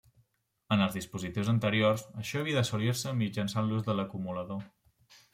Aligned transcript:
En 0.75 0.79
els 0.83 0.95
dispositius 0.99 1.51
anteriors, 1.51 2.05
això 2.23 2.39
havia 2.41 2.57
d'assolir-se 2.59 3.13
mitjançant 3.19 3.69
l'ús 3.73 3.85
de 3.91 3.97
l'acumulador. 3.99 4.65